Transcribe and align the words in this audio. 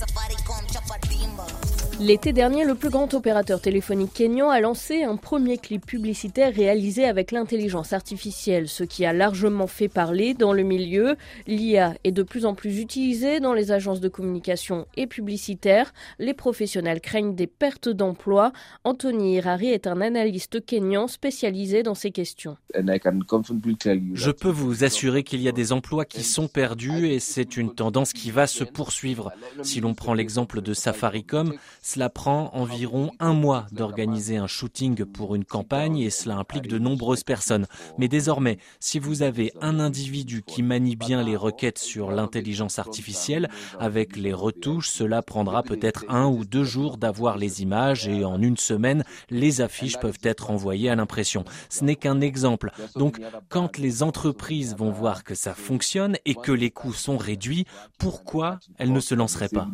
safari 0.00 0.34
come 0.46 0.60
con 0.60 0.66
chapatimbos. 0.66 1.79
L'été 2.00 2.32
dernier, 2.32 2.64
le 2.64 2.74
plus 2.74 2.88
grand 2.88 3.12
opérateur 3.12 3.60
téléphonique 3.60 4.14
kényan 4.14 4.48
a 4.48 4.58
lancé 4.60 5.02
un 5.02 5.16
premier 5.16 5.58
clip 5.58 5.84
publicitaire 5.84 6.54
réalisé 6.54 7.04
avec 7.04 7.30
l'intelligence 7.30 7.92
artificielle, 7.92 8.68
ce 8.68 8.84
qui 8.84 9.04
a 9.04 9.12
largement 9.12 9.66
fait 9.66 9.88
parler 9.88 10.32
dans 10.32 10.54
le 10.54 10.62
milieu. 10.62 11.16
L'IA 11.46 11.92
est 12.04 12.12
de 12.12 12.22
plus 12.22 12.46
en 12.46 12.54
plus 12.54 12.80
utilisée 12.80 13.38
dans 13.38 13.52
les 13.52 13.70
agences 13.70 14.00
de 14.00 14.08
communication 14.08 14.86
et 14.96 15.06
publicitaires. 15.06 15.92
Les 16.18 16.32
professionnels 16.32 17.02
craignent 17.02 17.34
des 17.34 17.46
pertes 17.46 17.90
d'emplois. 17.90 18.54
Anthony 18.84 19.34
Hirari 19.34 19.68
est 19.68 19.86
un 19.86 20.00
analyste 20.00 20.64
kényan 20.64 21.06
spécialisé 21.06 21.82
dans 21.82 21.94
ces 21.94 22.12
questions. 22.12 22.56
Je 22.74 24.30
peux 24.30 24.48
vous 24.48 24.84
assurer 24.84 25.22
qu'il 25.22 25.42
y 25.42 25.48
a 25.48 25.52
des 25.52 25.72
emplois 25.72 26.06
qui 26.06 26.22
sont 26.22 26.48
perdus 26.48 27.08
et 27.08 27.20
c'est 27.20 27.58
une 27.58 27.74
tendance 27.74 28.14
qui 28.14 28.30
va 28.30 28.46
se 28.46 28.64
poursuivre. 28.64 29.32
Si 29.62 29.82
l'on 29.82 29.92
prend 29.92 30.14
l'exemple 30.14 30.62
de 30.62 30.72
Safaricom, 30.72 31.52
cela 31.90 32.08
prend 32.08 32.50
environ 32.52 33.10
un 33.18 33.32
mois 33.32 33.66
d'organiser 33.72 34.36
un 34.36 34.46
shooting 34.46 35.04
pour 35.04 35.34
une 35.34 35.44
campagne 35.44 35.98
et 35.98 36.10
cela 36.10 36.36
implique 36.36 36.68
de 36.68 36.78
nombreuses 36.78 37.24
personnes. 37.24 37.66
Mais 37.98 38.06
désormais, 38.06 38.58
si 38.78 39.00
vous 39.00 39.22
avez 39.22 39.52
un 39.60 39.80
individu 39.80 40.44
qui 40.46 40.62
manie 40.62 40.94
bien 40.94 41.24
les 41.24 41.34
requêtes 41.34 41.78
sur 41.78 42.12
l'intelligence 42.12 42.78
artificielle, 42.78 43.48
avec 43.80 44.16
les 44.16 44.32
retouches, 44.32 44.88
cela 44.88 45.20
prendra 45.20 45.64
peut-être 45.64 46.04
un 46.08 46.28
ou 46.28 46.44
deux 46.44 46.62
jours 46.62 46.96
d'avoir 46.96 47.36
les 47.36 47.60
images 47.60 48.06
et 48.06 48.24
en 48.24 48.40
une 48.40 48.56
semaine, 48.56 49.02
les 49.28 49.60
affiches 49.60 49.98
peuvent 49.98 50.20
être 50.22 50.52
envoyées 50.52 50.90
à 50.90 50.94
l'impression. 50.94 51.44
Ce 51.70 51.84
n'est 51.84 51.96
qu'un 51.96 52.20
exemple. 52.20 52.70
Donc, 52.94 53.20
quand 53.48 53.78
les 53.78 54.04
entreprises 54.04 54.76
vont 54.76 54.92
voir 54.92 55.24
que 55.24 55.34
ça 55.34 55.54
fonctionne 55.54 56.16
et 56.24 56.36
que 56.36 56.52
les 56.52 56.70
coûts 56.70 56.92
sont 56.92 57.16
réduits, 57.16 57.64
pourquoi 57.98 58.60
elles 58.78 58.92
ne 58.92 59.00
se 59.00 59.16
lanceraient 59.16 59.48
pas? 59.48 59.66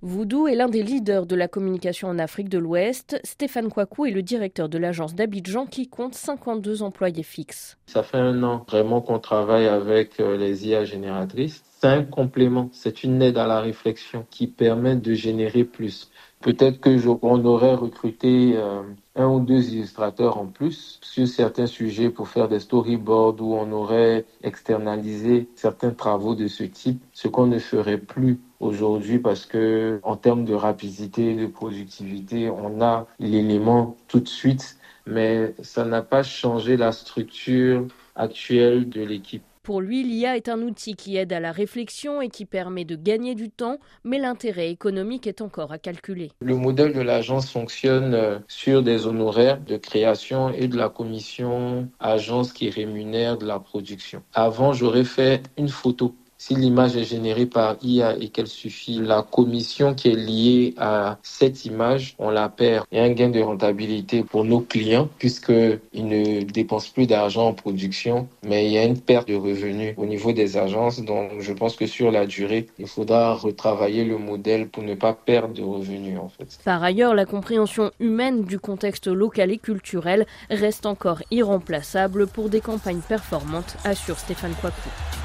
Voodoo 0.00 0.46
est 0.46 0.54
l'un 0.54 0.68
des 0.68 0.84
leaders 0.84 1.26
de 1.26 1.34
la 1.34 1.48
communication 1.48 2.06
en 2.06 2.20
Afrique 2.20 2.48
de 2.48 2.58
l'Ouest. 2.58 3.20
Stéphane 3.24 3.68
Kouakou 3.68 4.06
est 4.06 4.12
le 4.12 4.22
directeur 4.22 4.68
de 4.68 4.78
l'agence 4.78 5.16
d'Abidjan 5.16 5.66
qui 5.66 5.88
compte 5.88 6.14
52 6.14 6.84
employés 6.84 7.24
fixes. 7.24 7.76
Ça 7.86 8.04
fait 8.04 8.18
un 8.18 8.44
an 8.44 8.64
vraiment 8.68 9.00
qu'on 9.00 9.18
travaille 9.18 9.66
avec 9.66 10.20
euh, 10.20 10.36
les 10.36 10.68
IA 10.68 10.84
génératrices. 10.84 11.64
C'est 11.80 11.86
un 11.86 12.02
complément, 12.02 12.70
c'est 12.72 13.04
une 13.04 13.22
aide 13.22 13.38
à 13.38 13.46
la 13.46 13.60
réflexion 13.60 14.26
qui 14.30 14.48
permet 14.48 14.96
de 14.96 15.14
générer 15.14 15.62
plus. 15.62 16.10
Peut-être 16.40 16.80
que 16.80 16.90
on 17.22 17.44
aurait 17.44 17.76
recruté 17.76 18.54
euh, 18.56 18.82
un 19.14 19.28
ou 19.28 19.38
deux 19.38 19.68
illustrateurs 19.72 20.38
en 20.38 20.46
plus 20.46 20.98
sur 21.02 21.28
certains 21.28 21.66
sujets 21.66 22.10
pour 22.10 22.26
faire 22.30 22.48
des 22.48 22.58
storyboards 22.58 23.40
où 23.40 23.54
on 23.54 23.70
aurait 23.70 24.24
externalisé 24.42 25.48
certains 25.54 25.92
travaux 25.92 26.34
de 26.34 26.48
ce 26.48 26.64
type, 26.64 27.00
ce 27.12 27.28
qu'on 27.28 27.46
ne 27.46 27.60
ferait 27.60 27.98
plus 27.98 28.40
aujourd'hui 28.58 29.20
parce 29.20 29.46
que 29.46 30.00
en 30.02 30.16
termes 30.16 30.44
de 30.44 30.54
rapidité, 30.54 31.36
de 31.36 31.46
productivité, 31.46 32.50
on 32.50 32.80
a 32.80 33.06
l'élément 33.20 33.96
tout 34.08 34.18
de 34.18 34.28
suite, 34.28 34.78
mais 35.06 35.54
ça 35.62 35.84
n'a 35.84 36.02
pas 36.02 36.24
changé 36.24 36.76
la 36.76 36.90
structure 36.90 37.86
actuelle 38.16 38.88
de 38.88 39.02
l'équipe. 39.02 39.44
Pour 39.68 39.82
lui, 39.82 40.02
l'IA 40.02 40.34
est 40.34 40.48
un 40.48 40.62
outil 40.62 40.94
qui 40.94 41.18
aide 41.18 41.30
à 41.30 41.40
la 41.40 41.52
réflexion 41.52 42.22
et 42.22 42.30
qui 42.30 42.46
permet 42.46 42.86
de 42.86 42.96
gagner 42.96 43.34
du 43.34 43.50
temps, 43.50 43.76
mais 44.02 44.18
l'intérêt 44.18 44.70
économique 44.70 45.26
est 45.26 45.42
encore 45.42 45.72
à 45.72 45.78
calculer. 45.78 46.30
Le 46.40 46.56
modèle 46.56 46.94
de 46.94 47.02
l'agence 47.02 47.50
fonctionne 47.50 48.14
euh, 48.14 48.38
sur 48.48 48.82
des 48.82 49.06
honoraires 49.06 49.60
de 49.60 49.76
création 49.76 50.48
et 50.48 50.68
de 50.68 50.76
la 50.78 50.88
commission 50.88 51.86
agence 52.00 52.54
qui 52.54 52.70
rémunère 52.70 53.36
de 53.36 53.44
la 53.44 53.60
production. 53.60 54.22
Avant, 54.32 54.72
j'aurais 54.72 55.04
fait 55.04 55.42
une 55.58 55.68
photo 55.68 56.14
si 56.38 56.54
l'image 56.54 56.96
est 56.96 57.04
générée 57.04 57.46
par 57.46 57.76
IA 57.82 58.16
et 58.16 58.28
qu'elle 58.28 58.46
suffit, 58.46 59.00
la 59.00 59.22
commission 59.22 59.94
qui 59.94 60.08
est 60.08 60.14
liée 60.14 60.74
à 60.78 61.18
cette 61.22 61.64
image, 61.64 62.14
on 62.18 62.30
la 62.30 62.48
perd. 62.48 62.86
Il 62.92 62.98
y 62.98 63.00
a 63.00 63.04
un 63.04 63.10
gain 63.10 63.28
de 63.28 63.40
rentabilité 63.40 64.22
pour 64.22 64.44
nos 64.44 64.60
clients 64.60 65.08
puisqu'ils 65.18 66.06
ne 66.06 66.42
dépensent 66.42 66.92
plus 66.94 67.08
d'argent 67.08 67.48
en 67.48 67.54
production, 67.54 68.28
mais 68.44 68.66
il 68.66 68.72
y 68.72 68.78
a 68.78 68.84
une 68.84 69.00
perte 69.00 69.28
de 69.28 69.34
revenus 69.34 69.94
au 69.96 70.06
niveau 70.06 70.32
des 70.32 70.56
agences. 70.56 71.00
Donc 71.02 71.40
je 71.40 71.52
pense 71.52 71.74
que 71.74 71.86
sur 71.86 72.12
la 72.12 72.24
durée, 72.24 72.68
il 72.78 72.86
faudra 72.86 73.34
retravailler 73.34 74.04
le 74.04 74.16
modèle 74.16 74.68
pour 74.68 74.84
ne 74.84 74.94
pas 74.94 75.14
perdre 75.14 75.54
de 75.54 75.62
revenus 75.62 76.18
en 76.20 76.28
fait. 76.28 76.58
Par 76.64 76.82
ailleurs, 76.84 77.16
la 77.16 77.26
compréhension 77.26 77.90
humaine 77.98 78.44
du 78.44 78.60
contexte 78.60 79.08
local 79.08 79.50
et 79.50 79.58
culturel 79.58 80.24
reste 80.50 80.86
encore 80.86 81.22
irremplaçable 81.32 82.28
pour 82.28 82.48
des 82.48 82.60
campagnes 82.60 83.00
performantes, 83.00 83.76
assure 83.84 84.18
Stéphane 84.18 84.54
Coipou. 84.60 85.17